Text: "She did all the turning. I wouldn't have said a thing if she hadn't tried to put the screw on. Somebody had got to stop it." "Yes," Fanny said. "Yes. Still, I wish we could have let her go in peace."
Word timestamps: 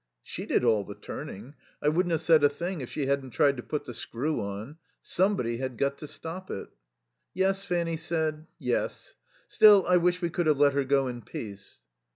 "She 0.23 0.47
did 0.47 0.63
all 0.63 0.83
the 0.83 0.95
turning. 0.95 1.53
I 1.79 1.89
wouldn't 1.89 2.09
have 2.09 2.21
said 2.21 2.43
a 2.43 2.49
thing 2.49 2.81
if 2.81 2.89
she 2.89 3.05
hadn't 3.05 3.29
tried 3.33 3.55
to 3.57 3.61
put 3.61 3.83
the 3.85 3.93
screw 3.93 4.41
on. 4.41 4.77
Somebody 5.03 5.57
had 5.57 5.77
got 5.77 5.99
to 5.99 6.07
stop 6.07 6.49
it." 6.49 6.69
"Yes," 7.35 7.65
Fanny 7.65 7.97
said. 7.97 8.47
"Yes. 8.57 9.13
Still, 9.47 9.85
I 9.87 9.97
wish 9.97 10.19
we 10.19 10.31
could 10.31 10.47
have 10.47 10.57
let 10.59 10.73
her 10.73 10.85
go 10.85 11.07
in 11.07 11.21
peace." 11.21 11.83